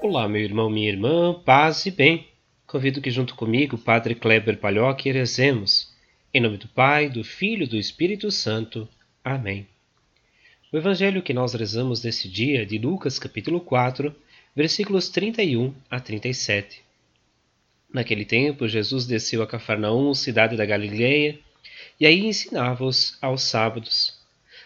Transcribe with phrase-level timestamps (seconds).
[0.00, 2.28] Olá, meu irmão, minha irmã, paz e bem.
[2.68, 5.92] Convido que junto comigo, Padre Kleber Palhoque, rezemos.
[6.32, 8.88] Em nome do Pai, do Filho e do Espírito Santo.
[9.24, 9.66] Amém.
[10.72, 14.14] O evangelho que nós rezamos nesse dia é de Lucas, capítulo 4,
[14.54, 16.80] versículos 31 a 37.
[17.92, 21.36] Naquele tempo, Jesus desceu a Cafarnaum, cidade da Galileia,
[21.98, 24.16] e aí ensinava-os aos sábados.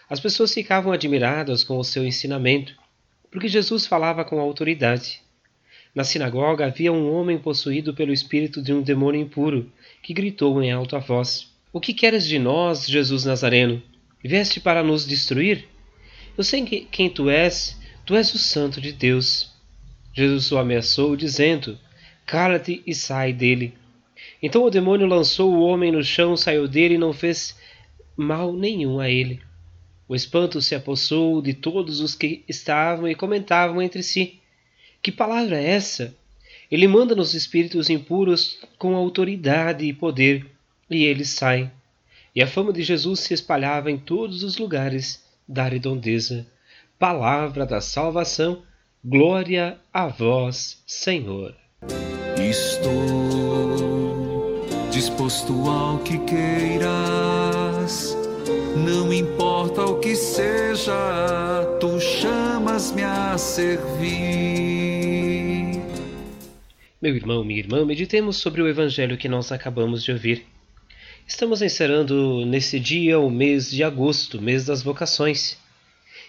[0.07, 2.75] As pessoas ficavam admiradas com o seu ensinamento,
[3.31, 5.22] porque Jesus falava com autoridade.
[5.95, 10.71] Na sinagoga havia um homem possuído pelo espírito de um demônio impuro, que gritou em
[10.71, 13.81] alta voz: O que queres de nós, Jesus Nazareno?
[14.23, 15.67] Vieste para nos destruir?
[16.35, 19.51] Eu sei que, quem tu és, tu és o Santo de Deus.
[20.13, 21.77] Jesus o ameaçou, dizendo:
[22.25, 23.73] Cala-te e sai dele.
[24.41, 27.55] Então o demônio lançou o homem no chão, saiu dele e não fez
[28.17, 29.41] mal nenhum a ele.
[30.07, 34.39] O espanto se apossou de todos os que estavam e comentavam entre si:
[35.03, 36.15] que palavra é essa?
[36.71, 40.45] Ele manda nos espíritos impuros com autoridade e poder,
[40.89, 41.69] e eles saem.
[42.33, 46.47] E a fama de Jesus se espalhava em todos os lugares da redondeza.
[46.97, 48.63] Palavra da salvação,
[49.03, 51.53] glória a vós, Senhor.
[52.39, 52.93] Estou
[54.89, 58.15] disposto ao que queiras,
[58.77, 60.95] não importa o que seja,
[61.79, 61.99] tu
[62.83, 64.11] chamas-me a servir.
[67.01, 70.45] Meu irmão, minha irmã, meditemos sobre o evangelho que nós acabamos de ouvir.
[71.25, 75.57] Estamos encerrando nesse dia o mês de agosto, mês das vocações.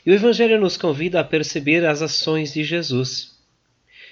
[0.06, 3.33] E o evangelho nos convida a perceber as ações de Jesus.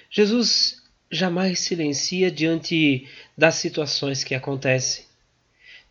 [0.09, 3.07] Jesus jamais silencia diante
[3.37, 5.05] das situações que acontecem.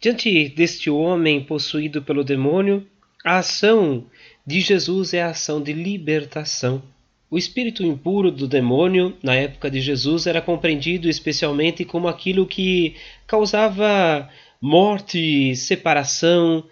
[0.01, 2.87] Diante deste homem possuído pelo demônio,
[3.25, 4.07] a ação
[4.47, 6.83] de Jesus é a ação de libertação.
[7.31, 12.97] O espírito impuro do demônio, na época de Jesus, era compreendido especialmente como aquilo que
[13.27, 14.29] causava
[14.61, 16.65] morte, separação,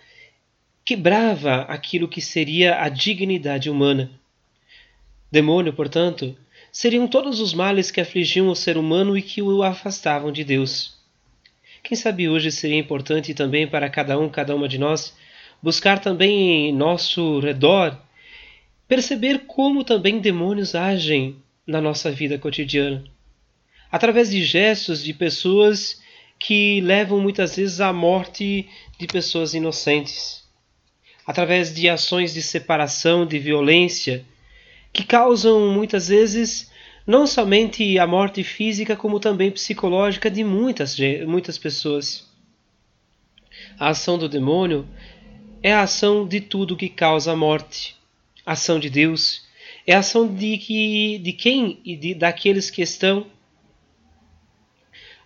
[0.84, 4.10] quebrava aquilo que seria a dignidade humana.
[5.32, 6.36] Demônio, portanto,
[6.72, 10.98] seriam todos os males que afligiam o ser humano e que o afastavam de Deus.
[11.82, 15.16] Quem sabe hoje seria importante também para cada um, cada uma de nós,
[15.62, 17.96] buscar também em nosso redor
[18.90, 23.04] perceber como também demônios agem na nossa vida cotidiana.
[23.90, 26.00] Através de gestos de pessoas
[26.38, 28.68] que levam muitas vezes à morte
[28.98, 30.42] de pessoas inocentes.
[31.26, 34.24] Através de ações de separação, de violência,
[34.92, 36.70] que causam muitas vezes
[37.06, 42.28] não somente a morte física, como também psicológica de muitas, muitas pessoas.
[43.78, 44.88] A ação do demônio
[45.62, 48.00] é a ação de tudo que causa morte
[48.52, 49.46] ação de Deus,
[49.86, 53.26] é a ação de, que, de quem e de, daqueles que estão.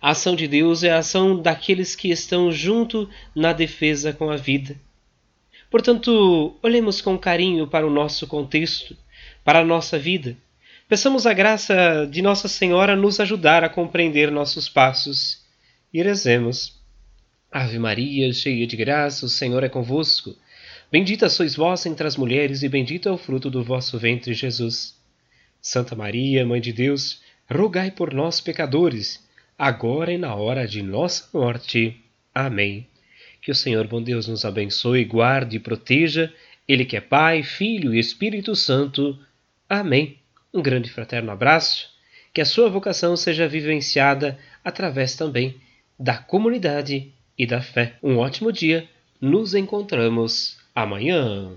[0.01, 4.35] A ação de Deus é a ação daqueles que estão junto na defesa com a
[4.35, 4.79] vida.
[5.71, 8.95] Portanto, olhemos com carinho para o nosso contexto,
[9.43, 10.37] para a nossa vida.
[10.87, 15.43] Peçamos a graça de Nossa Senhora nos ajudar a compreender nossos passos
[15.91, 16.74] e rezemos.
[17.57, 20.35] Ave Maria, cheia de graça, o Senhor é convosco.
[20.91, 24.99] Bendita sois vós entre as mulheres, e bendito é o fruto do vosso ventre, Jesus.
[25.61, 29.25] Santa Maria, Mãe de Deus, rogai por nós, pecadores,
[29.57, 31.95] agora e na hora de nossa morte.
[32.33, 32.89] Amém.
[33.41, 36.33] Que o Senhor bom Deus nos abençoe, guarde e proteja,
[36.67, 39.17] Ele que é Pai, Filho e Espírito Santo.
[39.69, 40.17] Amém.
[40.53, 41.89] Um grande fraterno abraço,
[42.33, 45.55] que a sua vocação seja vivenciada através também
[45.97, 47.93] da comunidade e da fé.
[48.01, 48.87] Um ótimo dia,
[49.19, 51.51] nos encontramos amanhã.